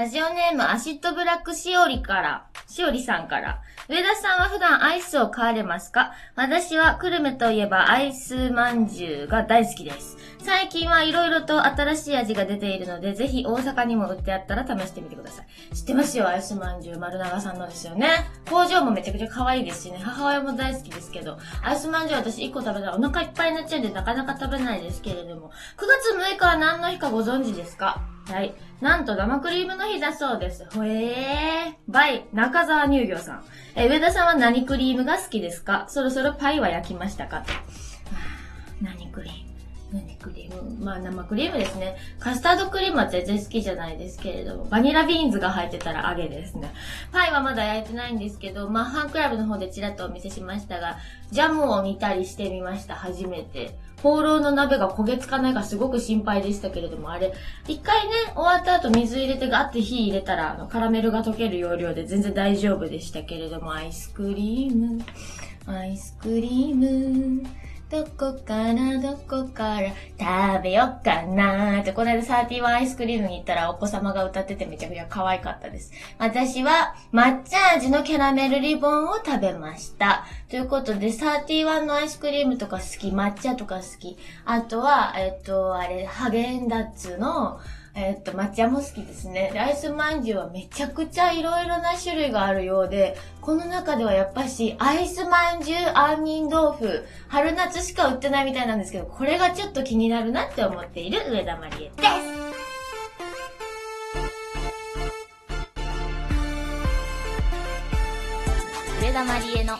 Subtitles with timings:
[0.00, 3.60] ラジオネームアシッドブラックしおりから、しおりさんから。
[3.86, 6.14] 上田さんは普段アイスを買われますか？
[6.36, 10.16] 私は久留米といえばアイスまんじゅうが大好きです。
[10.38, 15.76] 最近はいろいろと新しい味が出ているので、ぜひ大阪にも売ってあったら試してみてください。
[15.76, 18.08] 知ってますよ、アイスまんじゅう丸長さんのですよね。
[18.48, 28.00] 工場もめちゃくちゃ可愛いですしね、母親も大好きですけど、アイスまんじゅう私1個食べたらお腹いっぱいになっちゃうんでなかなか食べないですけれども、9月6日は何の日かご存知ですか？
[28.32, 28.54] はい。
[28.80, 30.64] なんと生クリームの日だそうです。
[30.74, 31.74] ほえー。
[31.88, 33.44] by 中沢乳業さん。
[33.74, 35.86] え、上田さんは何クリームが好きですか？
[35.88, 37.40] そろそろパイは焼きましたか？
[37.42, 37.52] と。
[38.80, 39.49] 何クリーム？
[40.22, 41.96] クリームまあ生クリームですね。
[42.18, 46.72] カスタードクリームは全然好きじゃないですけれども、バニラビーンズが入ってたらアゲですね。
[47.12, 50.98] パイはまだ焼いてないんですけど、まあファンクラブの方でちらっとお見せしましたが、
[51.30, 53.76] ジャムを煮たりしてみました、初めて。
[54.02, 57.34] ホーローの鍋が焦げつかないかすごく心配でしたけれども、あれ、
[57.68, 65.02] 一回ね、終わった後水入れてガッて火入れたら、あの、カラメルが溶ける要領で全然大丈夫でしたけれども、アイスクリーム、
[65.66, 67.42] アイスクリーム、
[67.90, 75.90] どこからどこから食べよっかなーって、この間サーティワンアイスクリームに行ったらお子様が歌っててめちゃくちゃ可愛かったです。
[76.16, 80.24] 私は抹茶味のキャラメルリボンを食べました。
[80.48, 84.16] ということで、サーティワンのアイスクリームとか好き、抹茶とか好き。
[84.44, 87.58] あとは、えっと、あれ、ハゲンダッツの、
[88.02, 89.50] えっと、抹茶も好きですね。
[89.52, 102.10] でアイスまんじゅうはめちゃくちゃいろいろな種類があるようで、この中ではやっぱし、アイスまんじゅう杏仁豆腐、春夏しか売ってないみたいなんですけど、これがちょっと気になるなって思っている上田まりえです。
[109.02, 109.74] 上田まりえの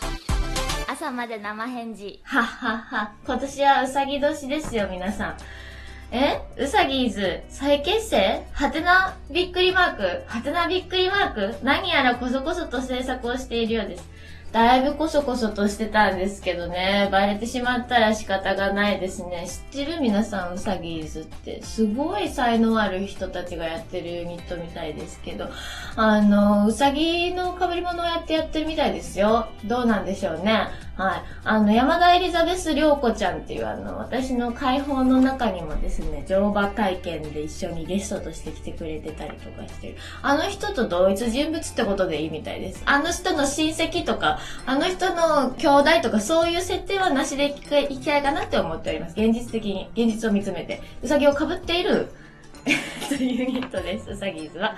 [0.88, 2.20] 朝まで生返事。
[2.24, 3.12] はっはっは。
[3.24, 5.36] 今年はうさぎ年ですよ、皆さん。
[6.12, 6.40] え？
[6.56, 8.44] うさぎーず、再結成？
[8.52, 10.22] はてなびっくりマーク。
[10.26, 11.54] はてなびっくりマーク。
[11.62, 14.08] 何やらこそこそと制作をしているようです。
[14.52, 19.46] だいぶこそこそとしてたんですけどね、バレてしまったら仕方がないですね。
[19.72, 21.62] 知ってる皆さん、うさぎーずって。
[21.62, 25.48] すごい才能ある人たちがやってるユニットみたいですけど、
[25.94, 29.46] あの、うさぎの被り物をやってやってるみたいですよ。
[29.64, 30.68] どうなんでしょうね。
[30.96, 31.22] はい。
[31.44, 39.96] あの、山田エリザベス涼子ちゃんっていうあの、私の解放の中にもですね、乗馬体験で一緒にゲストとして来てくれてたりとかしてる。
[40.22, 42.82] あの人と同一人物ってことでいいみたいです。
[42.84, 49.12] あの人の親戚とか、あの人の兄弟とかそういう設定はなしでいきたいかなって思っております。
[49.12, 50.82] 現実的に、現実を見つめて。
[51.02, 52.10] うさぎを被っている
[53.08, 54.76] というユニットです、うさぎーずは。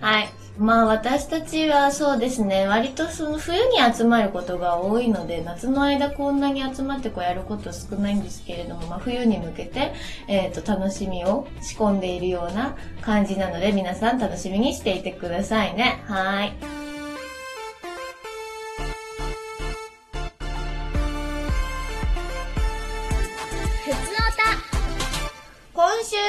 [0.00, 0.28] はい。
[0.56, 9.92] まあ私たちはそうですね、割とその冬に集まることが多いので、夏の間こんなに集まってこうやること少ないんですけれども、まあ冬に向けて、
[10.28, 16.02] えっ、と、楽しみを仕込んでいるような感じなので、皆さん楽しみにしていてくださいね。
[16.06, 16.73] はい。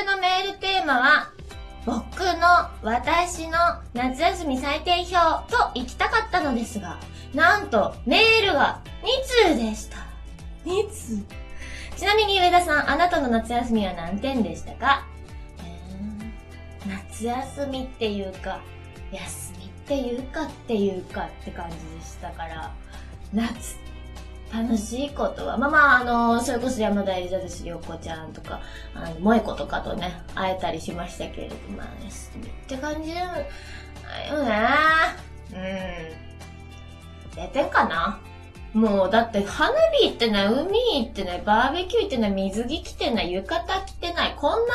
[0.04, 1.32] のメールテーマは、
[1.86, 3.58] 僕の私の
[3.94, 6.98] 夏休み最低表と行きたかったのですが、
[7.34, 9.98] なんとメールが2通でした。
[10.66, 11.24] 2通？
[11.96, 15.06] ちなみに上田さん、あなたの夏休みは何点でしたか、
[15.60, 18.60] えー夏休みっていうか、
[19.12, 22.74] 休みっていうかっていうかって感じでしたから、
[23.34, 23.78] 夏
[24.54, 28.62] 楽しいことは、まあまあ、あの、それこそ山田エリザベス涼子ちゃんとか、
[28.94, 32.12] あの、萌子とかとね、会えたりしましたけれど、まあね、っ
[32.68, 33.44] て感じだよね。
[35.52, 35.56] う
[37.34, 37.36] ん。
[37.36, 38.20] 出てんかな？
[38.74, 43.85] もう、だって、花火行ってない、海行ってない、バーベキュー行ってない、水着着てない、浴衣
[44.16, 44.74] ない、こんな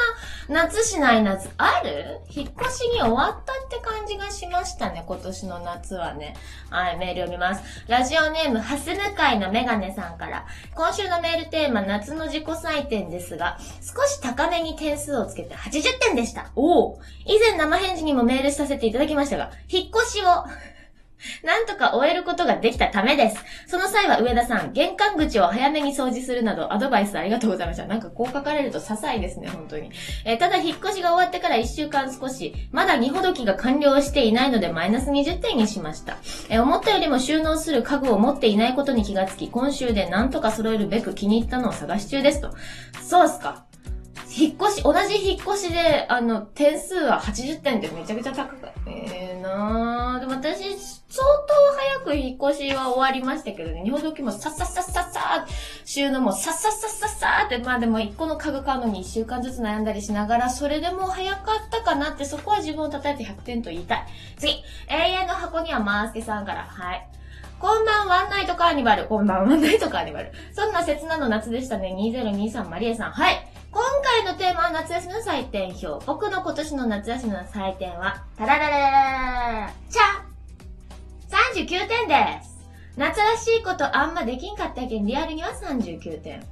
[0.49, 2.21] 夏しない夏ある？
[2.31, 6.37] 引っ越しに終わったって感じがしましたね、今年の夏はね。
[6.71, 7.63] はい、メール読みます。
[7.89, 10.47] ラジオネーム、ハス向かいのメガネさんから。
[10.75, 16.53] 今週のメールテーマ、夏の自己採点ですが、少し高めに点数をつけて80点でした。
[16.55, 20.45] おお以前生返事にもメールさせていただきましたが、引っ越しを、
[21.45, 23.37] なんとか終えることができたためです。
[23.67, 27.87] その際は上田さん、玄関口を早めに掃除するなどアドバイスありがとうございました。
[27.87, 29.91] なんかこう書かれると些細ですね、本当に。
[30.25, 36.17] えーただ引っ越しが終わってから1週間少し、まだ荷ほどきが完了していないのでマイナス20点にしました。
[36.49, 42.51] えー思ったよりも収納する家具を持っていないことに気がつき、今週でなんとか揃えるべく気に入ったのを探し中ですと。
[43.03, 43.65] そうっすか。
[44.37, 48.69] 引っ越し、同じ引っ越しで、あの、点数は80点でめちゃくちゃ高かった。
[48.87, 55.47] ええー、なーでも私、相当早く引っ越しは終わりましたけどね、日本時もさっさっさっさっさ
[55.85, 64.07] 収納もさっさっさっさっさって、まあでも一個の家具買うのに一週間ずつ悩んだりしながら、それでも早かったかなって、そこは自分を叩いて100点と言いたい。
[64.37, 67.09] 次、永遠の箱にはマースケさんから、はい。
[67.59, 69.07] こんばんワンナイトカーニバル。
[69.07, 70.31] こんばんワンナイトカーニバル。
[70.53, 71.93] そんな切なの夏でしたね。
[71.99, 73.11] 2023マリエさん。
[73.11, 73.49] はい。
[73.73, 73.83] 今
[74.25, 76.07] 回のテーマは夏休みの採点表。
[76.07, 80.20] 僕の今年の夏休みの採点は、タラララララチャ
[81.55, 82.59] !39 点です
[82.97, 86.43] 夏らしいことあんまできんかったけん、リアルには39点。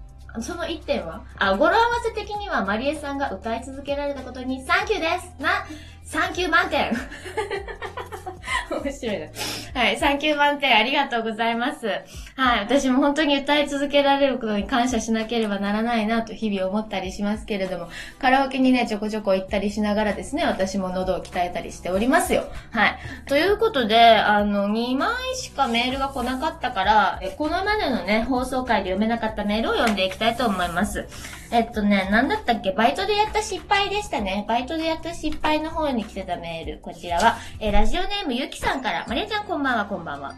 [0.41, 1.25] その1点は？
[1.39, 5.67] あ、語呂合わせ的にはまりえさんが歌い続けられたことにサンキューですな、
[6.09, 6.91] サンキュー満点
[8.83, 9.27] 面白いな。
[9.75, 11.87] はい、3級満点ありがとうございます。
[12.35, 22.45] はい、私も本当に歌い続けられることに感謝しなければならないなと日々思ったりしますけれども、カラオケにね、ちょこちょこ行ったりしながらですね、私も喉を鍛えたりしておりますよ。
[22.71, 22.99] はい。
[23.27, 31.07] ということで、あの、2枚しかメールが来なかったから、このまでのね、放送回で読めなかったメールを読んでいきたいと思います。
[31.51, 32.73] えっとね、なんだったっけ？
[32.73, 34.45] バイトでやった失敗でしたね。
[34.47, 36.79] バイトでやった失敗の方に来てたメール。
[36.81, 40.35] こちらは、えラジオネームゆきさんから、マリアちゃんこんばんは、こんばんは。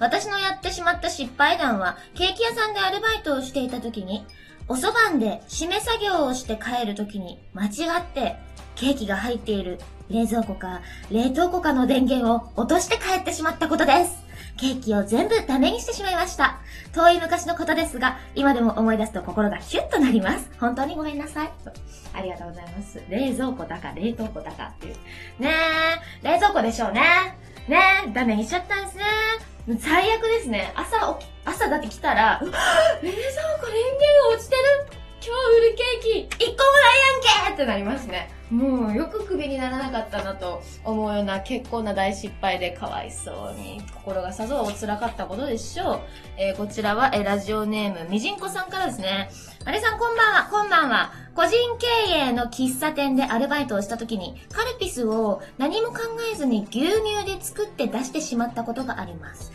[0.00, 4.24] 私のやってしまった失敗談は、ケーキ屋さんでアルバイトをしていた時に、
[4.66, 7.68] おそばんで締め作業をして帰る時に、間違
[8.00, 8.36] って、
[8.74, 9.80] ケーキが入っている
[10.10, 14.27] 冷蔵庫か冷凍庫かの電源を落として帰ってしまったことです。
[14.58, 16.58] ケーキを全部ダメにしてしまいました。
[16.92, 20.50] 遠い昔のことですが、今でも思い出すと心がヒュッとなります。
[20.58, 21.50] 本当にごめんなさい。
[22.12, 23.00] ありがとうございます。
[23.08, 24.94] 冷蔵庫だか冷凍庫だかっていう。
[25.38, 25.54] ね
[26.22, 27.02] え、冷蔵庫でしょうね。
[27.68, 27.78] ね
[28.08, 29.04] え、ダメにしちゃったんですね。
[29.78, 30.72] 最悪ですね。
[30.74, 32.56] 朝起き、朝だって来たら、冷蔵庫
[33.02, 33.12] 電源
[34.30, 34.97] が落ちてる
[35.28, 36.96] 今日売るケーキ一個もない
[37.42, 38.30] やんけってなりますね。
[38.50, 46.00] もうよくクビにならなかったなと思うような結構な大失敗でかわいそうに心がさぞお辛かったことでしょう。
[46.38, 49.28] えー、こちらは、えー、ラジオネームみじんこさんからですね。
[49.66, 51.12] あれさんこんばんは、こんばんは。
[51.34, 55.98] 個人経営の喫茶店でアルバイトをした時にカルピスを何も考
[56.32, 59.52] えずに牛乳で作って出してしまったことがあります。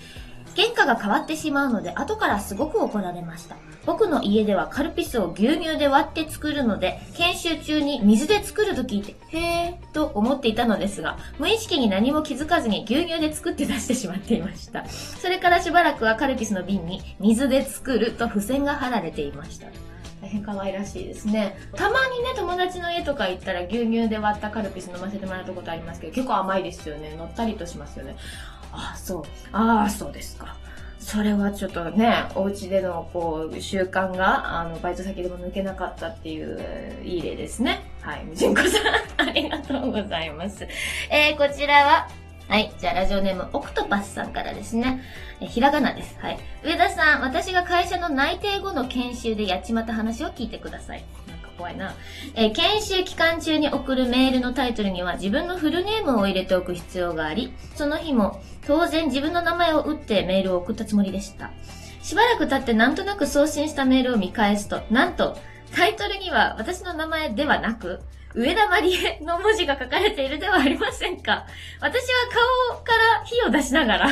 [0.55, 3.55] 原価が変わってしまうので後からすごく怒られました。
[3.85, 14.85] 僕の家ではカルピスを牛乳で割って作るので、研修中に水で作ると聞いて、へーと思っていたのですが、無意識に何も気づかずに牛乳で作って出してしまっていました。
[14.87, 19.67] それからしばらくはカルピスの瓶に水で作ると付箋が貼られていました。
[20.21, 21.57] 大変可愛らしいですね。
[21.75, 27.15] たまにね、友達の家とか行ったら牛乳で割ったカルピス飲ませてもらったことありますけど、結構甘いですよね。
[27.17, 28.15] 乗ったりとしますよね。
[28.73, 29.23] あ、そう。
[29.51, 30.55] ああ、そうですか。
[30.99, 37.91] それはちょっとね、お家でのこう、習慣が、あの、バイト先でも抜けなかったっていう、いい例ですね。
[38.01, 38.25] はい。
[38.33, 40.65] じんこさん、 ありがとうございます。
[41.09, 42.07] えー、こちらは、
[42.47, 42.73] はい。
[42.77, 45.01] じゃあ、ラジオネーム、オクトパスさんからですね。
[45.41, 46.17] え、ひらがなです。
[46.19, 46.39] はい。
[46.63, 51.03] 上田さん、私が会社の内定後の研修でやっちまった話を聞いてください。
[51.57, 51.95] 怖いな。
[52.35, 61.51] えー、研修期間中に送るメールのタイトルには自分のフルネームを入れておく必要があり、その日も当然自分の名前を打ってメールを送ったつもりでした。
[62.01, 65.37] しばらく経ってなんとなく送信したメールを見返すと、なんと、
[65.73, 68.01] タイトルには私の名前ではなく、
[68.35, 71.45] 上田まりえの文字が書かれているではありませんか
[71.79, 72.13] 私は
[72.71, 74.09] 顔から火を出しながら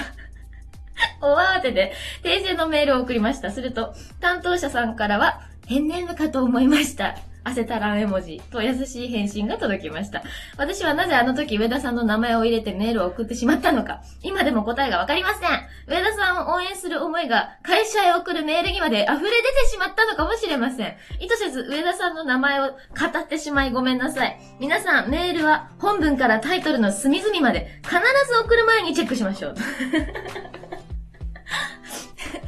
[1.21, 3.51] おわーてで訂正のメールを送りました。
[3.51, 7.17] すると、担当者さんからは、ペンネームかと思いました。
[7.43, 10.23] 汗たらん絵文字と優しい返信が届きました。
[10.57, 15.49] 私はなぜあの時上田さんの名前を入れてメールを送ってしまったのか、今でも答えがわかりません。
[15.87, 20.95] 上田さんを応援する思いが会社へ送るメールにまで溢れ出てしまったのかもしれません。
[21.19, 22.75] 意図せず上田さんの名前を語
[23.19, 24.39] ってしまいごめんなさい。
[24.59, 27.95] 皆さん、メールは本文からタイトルの隅々まで必
[28.27, 29.55] ず送る前にチェックしましょう。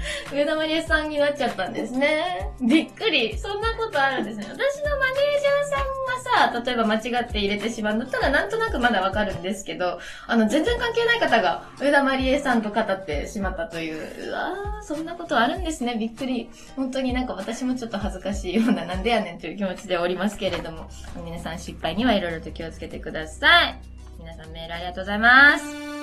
[0.32, 2.50] 上田まりえさんになっちゃったんですね。
[2.62, 3.38] びっくり。
[3.38, 4.46] そんなことあるんですね。
[4.46, 15.96] 私のマネージャーさんがさ、例えば間違って入れてしまうんだったらなんとなくまだわかるんですけど、あの、全然関係ない方が上田まりえさんと語ってしまったという、うわー、そんなことあるんですね。
[15.96, 16.50] びっくり。
[16.76, 20.90] 本当になんか私もちょっと恥ずかしいような、なんでやねんという気持ちでおりますけれども、
[21.24, 23.80] 皆さん失敗にはいろいろと気をつけてください。
[24.20, 26.03] 皆さんメールありがとうございます。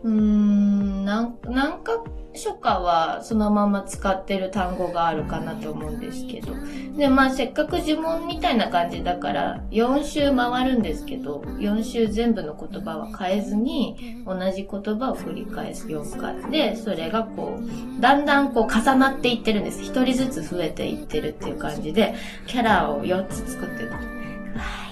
[0.04, 2.04] うーん、なん、何か
[2.36, 6.54] 所かはそのまま使ってる単語があるかなと思うんですけど。
[6.96, 19.82] で、まあせっかく呪文みたいな感じだから4周回るんですけど、4周全部の言葉は変えずに同じ言葉を繰り返す4回で、それがこう、だんだんこう重なっていってるんです。
[19.82, 22.16] 1人ずつ増えていってるっていう感じで、
[22.48, 23.92] キャラを4つ作ってる。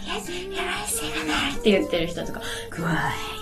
[0.07, 3.36] Yes, you're a singer って言ってる人とか、グワー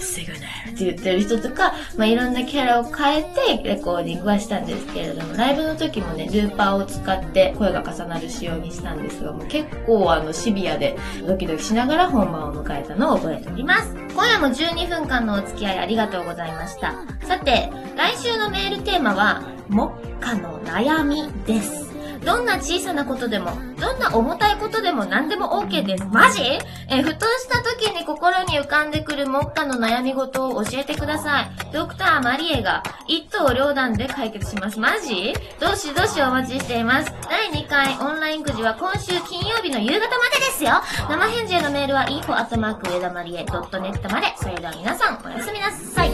[0.00, 3.22] シグナルって言ってる人とか、まあ、いろんなキャラを変え
[3.62, 10.96] てレコーディングはしたんですけれども、ライブの時もね、ルーパーを使って声が重なる仕様にしたんですが、もう結構あのシビアで
[11.26, 13.94] ドキドキしながら本番を迎えたのを覚えております。
[14.14, 16.94] 今夜も12分間のお付き合いありがとうございました。
[17.22, 21.87] さて、来週のメールテーマは、目下の悩みです。
[22.28, 26.04] どんな小さなことでも、どんな重たいことでも何でも OK です。
[26.04, 26.42] マジ？
[26.42, 31.50] え、ふとした時に心に浮かんでくる目下の悩み事を教えてください。
[31.72, 34.78] ドクターマリエが一刀両断で解決します。
[34.78, 35.32] マジ？
[35.58, 37.10] どしどしお待ちしています。
[37.30, 40.82] 第2回オンラインくじは今週金曜日の夕方までですよ。
[41.08, 44.26] 生返事へのメールは info アットマーク上田マリエ .net まで。
[44.36, 46.10] それでは皆さんおやすみなさい。